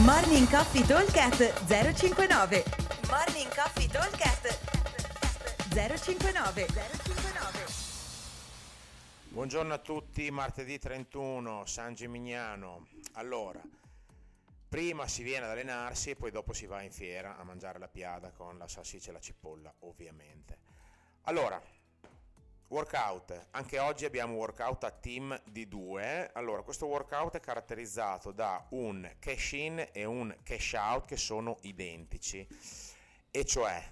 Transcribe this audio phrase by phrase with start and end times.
[0.00, 2.64] Morning Coffee Talkcast 059
[3.10, 4.58] Morning Coffee Talkcast
[5.68, 7.64] 059 059
[9.28, 12.86] Buongiorno a tutti, martedì 31, San Gimignano.
[13.12, 13.60] Allora,
[14.66, 17.88] prima si viene ad allenarsi e poi dopo si va in fiera a mangiare la
[17.88, 20.56] piada con la salsiccia e la cipolla, ovviamente.
[21.24, 21.62] Allora,
[22.72, 23.48] workout.
[23.50, 26.30] Anche oggi abbiamo un workout a team di due.
[26.32, 31.58] Allora, questo workout è caratterizzato da un cash in e un cash out che sono
[31.62, 32.46] identici.
[33.30, 33.82] E cioè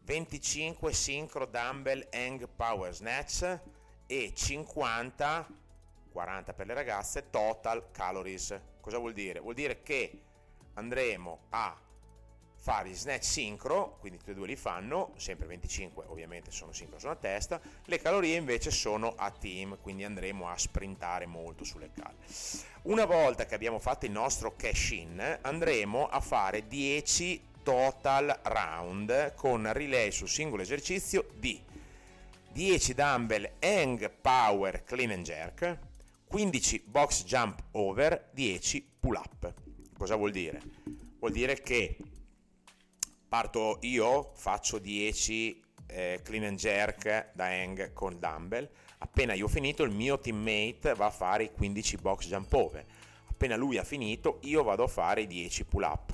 [0.00, 3.58] 25 synchro dumbbell hang power snatch
[4.06, 5.48] e 50
[6.12, 8.60] 40 per le ragazze total calories.
[8.80, 9.40] Cosa vuol dire?
[9.40, 10.22] Vuol dire che
[10.74, 11.74] andremo a
[12.60, 16.98] fare gli snatch sincro, quindi tutti e due li fanno, sempre 25 ovviamente sono sincro
[16.98, 22.14] sulla testa, le calorie invece sono a team, quindi andremo a sprintare molto sulle cal.
[22.82, 29.34] Una volta che abbiamo fatto il nostro cash in, andremo a fare 10 total round
[29.34, 31.62] con relay sul singolo esercizio di
[32.52, 35.78] 10 dumbbell hang power clean and jerk,
[36.26, 39.54] 15 box jump over, 10 pull up.
[39.96, 40.60] Cosa vuol dire?
[41.18, 41.96] Vuol dire che
[43.30, 49.48] parto io, faccio 10 eh, clean and jerk da hang con dumbbell, appena io ho
[49.48, 52.84] finito il mio teammate va a fare i 15 box jump over,
[53.26, 56.12] appena lui ha finito io vado a fare i 10 pull up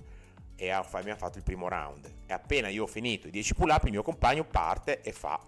[0.56, 2.12] e abbiamo fatto il primo round.
[2.26, 5.40] E appena io ho finito i 10 pull up il mio compagno parte e fa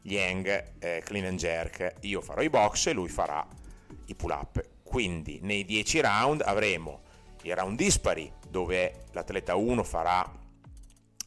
[0.00, 3.46] gli hang eh, clean and jerk, io farò i box e lui farà
[4.06, 7.02] i pull up, quindi nei 10 round avremo
[7.42, 10.40] i round dispari dove l'atleta 1 farà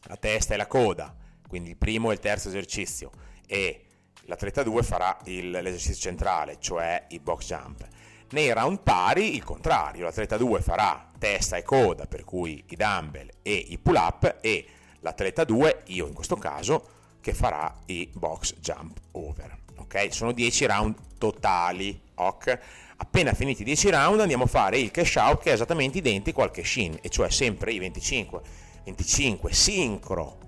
[0.06, 1.14] la testa e la coda,
[1.48, 3.10] quindi il primo e il terzo esercizio,
[3.46, 3.84] e
[4.22, 7.86] l'atleta 2 farà il, l'esercizio centrale, cioè i box jump.
[8.30, 13.30] Nei round pari il contrario, l'atleta 2 farà testa e coda, per cui i dumbbell
[13.42, 14.66] e i pull up, e
[15.00, 19.58] l'atleta 2, io in questo caso, che farà i box jump over.
[19.78, 20.12] Ok?
[20.12, 22.00] Sono 10 round totali.
[22.14, 22.58] Ok?
[22.98, 26.42] Appena finiti i 10 round andiamo a fare il cash out che è esattamente identico
[26.42, 28.40] al cash in, e cioè sempre i 25
[28.86, 30.38] 25 sincro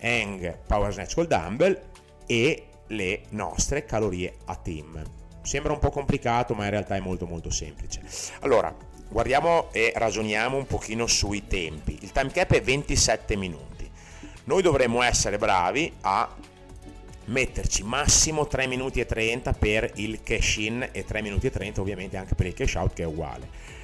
[0.00, 1.78] hang power snatch col dumbbell
[2.26, 5.02] e le nostre calorie a team.
[5.42, 8.00] Sembra un po' complicato, ma in realtà è molto molto semplice.
[8.40, 8.74] Allora,
[9.08, 11.98] guardiamo e ragioniamo un pochino sui tempi.
[12.00, 13.90] Il time cap è 27 minuti.
[14.44, 16.34] Noi dovremmo essere bravi a
[17.26, 21.82] metterci massimo 3 minuti e 30 per il cash in e 3 minuti e 30
[21.82, 23.77] ovviamente anche per il cash out che è uguale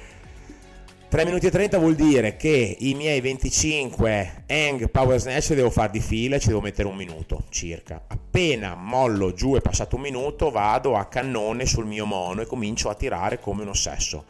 [1.15, 5.91] 3 minuti e 30 vuol dire che i miei 25 hang power snatch devo fare
[5.91, 8.03] di fila e ci devo mettere un minuto circa.
[8.05, 12.89] Appena mollo giù e passato un minuto vado a cannone sul mio mono e comincio
[12.89, 14.25] a tirare come un ossesso.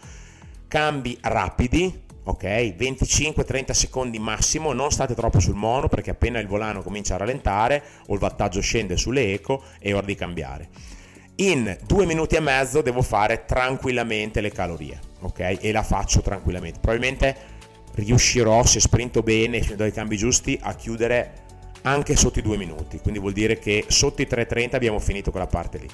[0.67, 2.43] Cambi rapidi, ok?
[2.43, 7.81] 25-30 secondi massimo, non state troppo sul mono perché appena il volano comincia a rallentare
[8.09, 10.69] o il wattaggio scende sulle eco è ora di cambiare.
[11.37, 15.57] In due minuti e mezzo devo fare tranquillamente le calorie ok?
[15.59, 16.79] E la faccio tranquillamente.
[16.79, 17.35] Probabilmente
[17.95, 21.43] riuscirò, se sprinto bene se do i cambi giusti, a chiudere
[21.83, 25.47] anche sotto i due minuti, quindi vuol dire che sotto i 3.30 abbiamo finito quella
[25.47, 25.87] parte lì.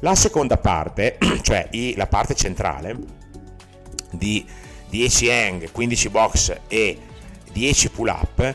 [0.00, 2.96] La seconda parte, cioè la parte centrale
[4.12, 4.44] di
[4.88, 6.98] 10 hang, 15 box e
[7.52, 8.54] 10 pull up,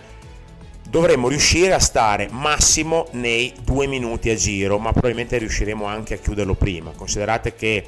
[0.90, 6.18] dovremmo riuscire a stare massimo nei due minuti a giro, ma probabilmente riusciremo anche a
[6.18, 6.92] chiuderlo prima.
[6.92, 7.86] Considerate che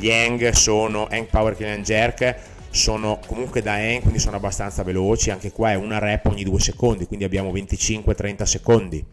[0.00, 2.34] gli hang sono hang power clean and jerk
[2.70, 6.58] sono comunque da hang quindi sono abbastanza veloci anche qua è una rep ogni due
[6.58, 9.04] secondi quindi abbiamo 25-30 secondi.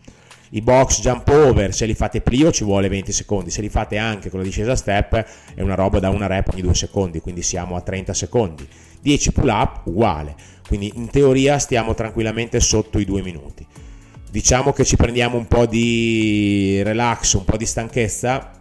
[0.52, 3.98] I box jump over se li fate plio ci vuole 20 secondi se li fate
[3.98, 5.26] anche con la discesa step
[5.56, 8.66] è una roba da una rep ogni due secondi quindi siamo a 30 secondi.
[9.02, 10.36] 10 pull up uguale.
[10.66, 13.66] Quindi in teoria stiamo tranquillamente sotto i due minuti.
[14.30, 18.57] Diciamo che ci prendiamo un po' di relax un po' di stanchezza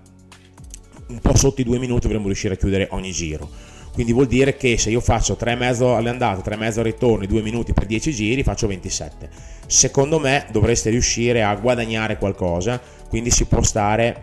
[1.09, 3.49] un po' sotto i due minuti dovremmo riuscire a chiudere ogni giro.
[3.93, 7.87] Quindi vuol dire che se io faccio 3,5 all'andata, 3,5 al ritorno, 2 minuti per
[7.87, 9.31] 10 giri, faccio 27.
[9.67, 14.23] Secondo me dovreste riuscire a guadagnare qualcosa, quindi si può stare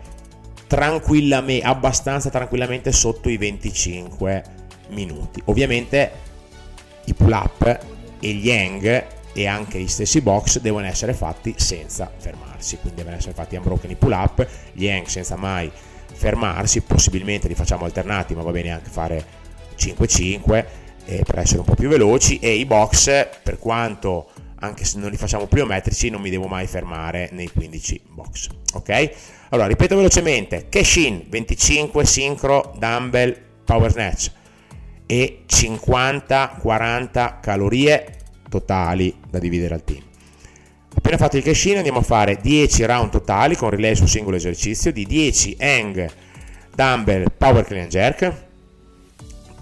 [0.68, 4.44] tranquillamente, abbastanza tranquillamente sotto i 25
[4.90, 5.42] minuti.
[5.46, 6.12] Ovviamente
[7.06, 7.80] i pull up
[8.20, 13.18] e gli hang e anche gli stessi box devono essere fatti senza fermarsi, quindi devono
[13.18, 15.72] essere fatti unbroken i pull up, gli hang senza mai
[16.14, 19.26] fermarsi, possibilmente li facciamo alternati, ma va bene anche fare
[19.78, 20.66] 5-5
[21.06, 25.10] eh, per essere un po' più veloci e i box, per quanto anche se non
[25.10, 28.48] li facciamo pliometrici, non mi devo mai fermare nei 15 box.
[28.74, 29.12] Ok?
[29.50, 33.36] Allora, ripeto velocemente: cash in 25 sincro dumbbell
[33.66, 34.32] power snatch
[35.06, 38.23] e 50-40 calorie
[38.54, 40.02] totali da dividere al team.
[40.96, 44.92] Appena fatto il cash andiamo a fare 10 round totali con relay su singolo esercizio
[44.92, 46.12] di 10 hang
[46.76, 48.32] dumbbell power clean jerk,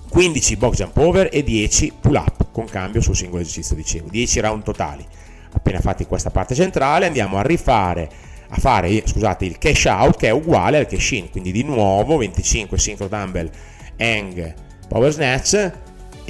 [0.09, 4.39] 15 box jump over e 10 pull up con cambio sul singolo esercizio dicevo, 10
[4.41, 5.07] round totali.
[5.53, 8.09] Appena fatti questa parte centrale andiamo a rifare
[8.53, 12.17] a fare scusate, il cash out che è uguale al cash in, quindi di nuovo
[12.17, 13.49] 25 synchro dumbbell
[13.95, 14.53] hang
[14.89, 15.71] power snatch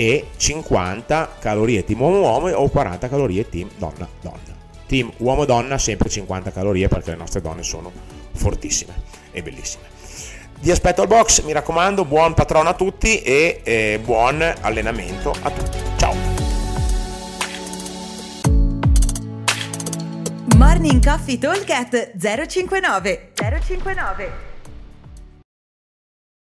[0.02, 4.60] e 50 calorie team uomo-uomo o 40 calorie team donna-donna.
[4.88, 7.92] Team uomo-donna sempre 50 calorie perché le nostre donne sono
[8.34, 8.94] fortissime
[9.30, 9.84] e bellissime.
[10.60, 15.52] Vi aspetto al box, mi raccomando, buon patrono a tutti e eh, buon allenamento a
[15.52, 15.78] tutti.
[15.98, 16.16] Ciao!
[20.56, 24.51] Morning Coffee Talk 059 059